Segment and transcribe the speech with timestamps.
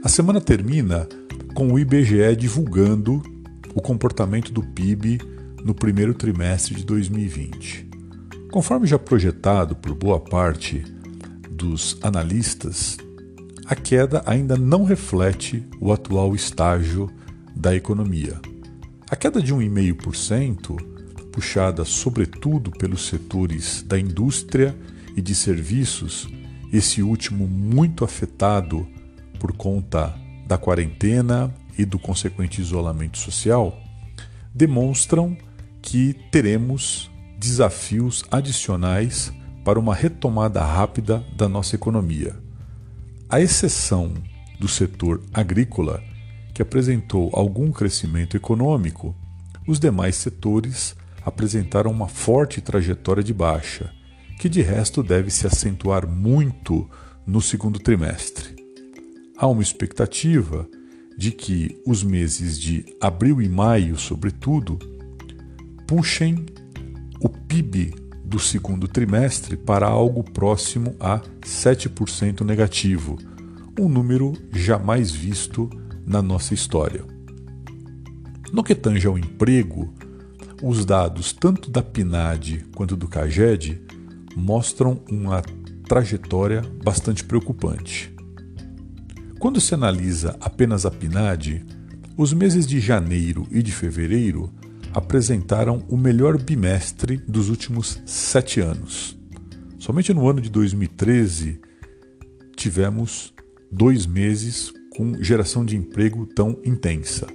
[0.00, 1.08] A semana termina
[1.54, 3.20] com o IBGE divulgando
[3.74, 5.18] o comportamento do PIB
[5.64, 7.88] no primeiro trimestre de 2020.
[8.52, 10.84] Conforme já projetado por boa parte
[11.50, 12.96] dos analistas,
[13.66, 17.10] a queda ainda não reflete o atual estágio
[17.56, 18.40] da economia.
[19.10, 20.76] A queda de 1,5%,
[21.32, 24.76] puxada sobretudo pelos setores da indústria
[25.16, 26.28] e de serviços,
[26.72, 28.86] esse último muito afetado
[29.38, 30.14] por conta
[30.46, 33.78] da quarentena e do consequente isolamento social,
[34.54, 35.36] demonstram
[35.80, 39.32] que teremos desafios adicionais
[39.64, 42.34] para uma retomada rápida da nossa economia.
[43.28, 44.14] A exceção
[44.58, 46.02] do setor agrícola,
[46.52, 49.14] que apresentou algum crescimento econômico,
[49.66, 53.92] os demais setores apresentaram uma forte trajetória de baixa,
[54.40, 56.88] que de resto deve se acentuar muito
[57.26, 58.47] no segundo trimestre.
[59.40, 60.68] Há uma expectativa
[61.16, 64.76] de que os meses de abril e maio, sobretudo,
[65.86, 66.44] puxem
[67.20, 73.16] o PIB do segundo trimestre para algo próximo a 7% negativo,
[73.78, 75.70] um número jamais visto
[76.04, 77.04] na nossa história.
[78.52, 79.94] No que tange ao emprego,
[80.60, 83.80] os dados tanto da PNAD quanto do CAGED
[84.34, 85.42] mostram uma
[85.86, 88.17] trajetória bastante preocupante.
[89.38, 91.64] Quando se analisa apenas a PNAD,
[92.16, 94.52] os meses de janeiro e de fevereiro
[94.92, 99.16] apresentaram o melhor bimestre dos últimos sete anos.
[99.78, 101.60] Somente no ano de 2013
[102.56, 103.32] tivemos
[103.70, 107.28] dois meses com geração de emprego tão intensa.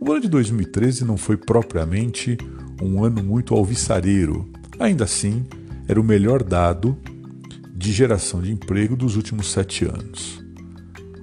[0.00, 2.36] O ano de 2013 não foi propriamente
[2.82, 5.46] um ano muito alvissareiro, ainda assim,
[5.86, 6.98] era o melhor dado
[7.76, 10.47] de geração de emprego dos últimos sete anos.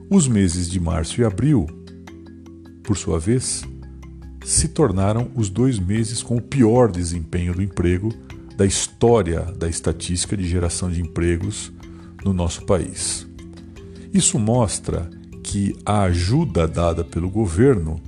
[0.10, 1.66] Os meses de março e abril,
[2.84, 3.64] por sua vez,
[4.44, 8.14] se tornaram os dois meses com o pior desempenho do emprego
[8.56, 11.74] da história da estatística de geração de empregos
[12.24, 13.28] no nosso país.
[14.14, 15.10] Isso mostra
[15.44, 18.00] que a ajuda dada pelo governo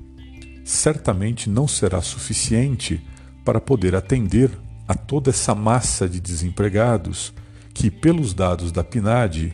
[0.63, 3.01] certamente não será suficiente
[3.43, 4.51] para poder atender
[4.87, 7.33] a toda essa massa de desempregados
[7.73, 9.51] que, pelos dados da PNAD,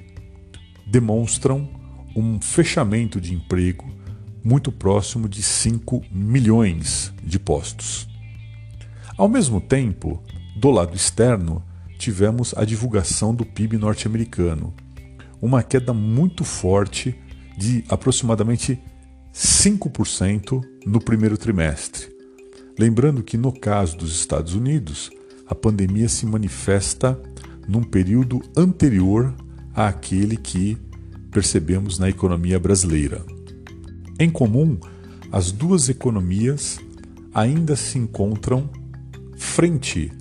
[0.86, 1.83] demonstram
[2.16, 3.86] um fechamento de emprego
[4.44, 8.08] muito próximo de 5 milhões de postos.
[9.18, 10.22] Ao mesmo tempo,
[10.56, 11.64] do lado externo,
[11.98, 14.74] tivemos a divulgação do PIB norte-americano,
[15.42, 17.16] uma queda muito forte
[17.58, 18.80] de aproximadamente
[19.34, 22.12] 5% no primeiro trimestre.
[22.78, 25.10] Lembrando que, no caso dos Estados Unidos,
[25.48, 27.20] a pandemia se manifesta
[27.68, 29.34] num período anterior
[29.74, 30.78] àquele que
[31.34, 33.26] percebemos na economia brasileira.
[34.20, 34.78] Em comum,
[35.32, 36.80] as duas economias
[37.34, 38.70] ainda se encontram
[39.36, 40.12] frente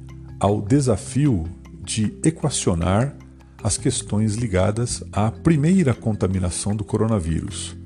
[0.41, 1.45] ao desafio
[1.85, 3.15] de equacionar
[3.63, 7.77] as questões ligadas à primeira contaminação do coronavírus.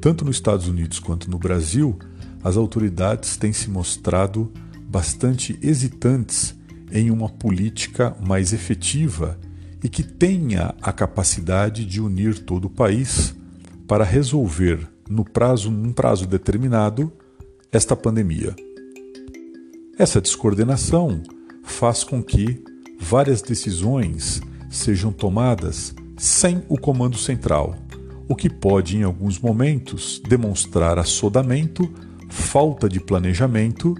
[0.00, 1.96] Tanto nos Estados Unidos quanto no Brasil,
[2.42, 4.50] as autoridades têm se mostrado
[4.88, 6.54] bastante hesitantes
[6.90, 9.38] em uma política mais efetiva
[9.82, 13.34] e que tenha a capacidade de unir todo o país
[13.86, 17.12] para resolver no prazo, num prazo determinado,
[17.70, 18.54] esta pandemia.
[19.98, 21.22] Essa descoordenação
[21.64, 22.62] faz com que
[22.98, 27.76] várias decisões sejam tomadas sem o comando central,
[28.28, 31.92] o que pode, em alguns momentos, demonstrar assodamento,
[32.30, 33.94] falta de planejamento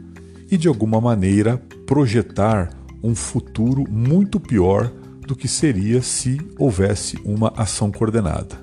[0.50, 2.70] e, de alguma maneira, projetar
[3.02, 4.90] um futuro muito pior
[5.32, 8.60] do que seria se houvesse uma ação coordenada.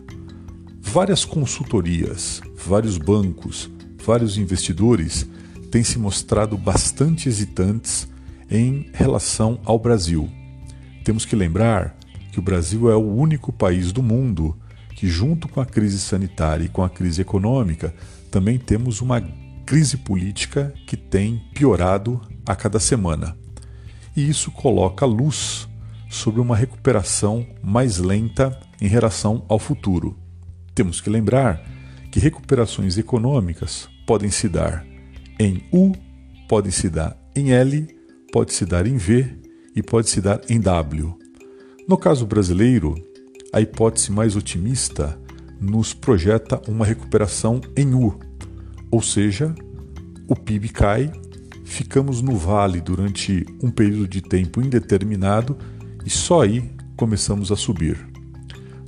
[0.79, 3.71] Várias consultorias, vários bancos,
[4.05, 5.27] vários investidores
[5.71, 8.07] têm se mostrado bastante hesitantes
[8.51, 10.29] em relação ao Brasil.
[11.03, 11.97] Temos que lembrar
[12.31, 14.55] que o Brasil é o único país do mundo
[14.95, 17.91] que, junto com a crise sanitária e com a crise econômica,
[18.29, 19.19] também temos uma
[19.65, 23.35] crise política que tem piorado a cada semana.
[24.15, 25.67] E isso coloca luz
[26.09, 30.17] sobre uma recuperação mais lenta em relação ao futuro.
[30.73, 31.63] Temos que lembrar
[32.11, 34.85] que recuperações econômicas podem se dar
[35.39, 35.93] em U,
[36.47, 37.87] podem se dar em L,
[38.31, 39.37] pode se dar em V
[39.75, 41.17] e pode se dar em W.
[41.87, 42.95] No caso brasileiro,
[43.53, 45.17] a hipótese mais otimista
[45.61, 48.19] nos projeta uma recuperação em U,
[48.89, 49.53] ou seja,
[50.27, 51.11] o PIB cai,
[51.63, 55.57] ficamos no vale durante um período de tempo indeterminado
[56.05, 57.97] e só aí começamos a subir.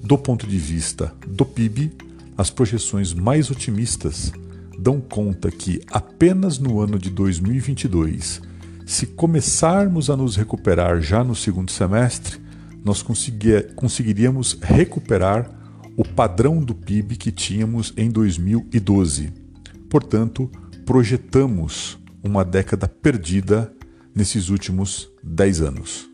[0.04, 1.92] Do ponto de vista do PIB,
[2.38, 4.32] as projeções mais otimistas
[4.78, 8.42] dão conta que apenas no ano de 2022,
[8.86, 12.40] se começarmos a nos recuperar já no segundo semestre,
[12.84, 13.04] nós
[13.76, 15.50] conseguiríamos recuperar
[15.96, 19.32] o padrão do PIB que tínhamos em 2012.
[19.90, 20.50] Portanto,
[20.86, 23.72] projetamos uma década perdida
[24.16, 26.11] nesses últimos 10 anos.